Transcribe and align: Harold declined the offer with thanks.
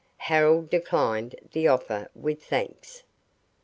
Harold 0.17 0.67
declined 0.71 1.35
the 1.51 1.67
offer 1.67 2.09
with 2.15 2.43
thanks. 2.43 3.03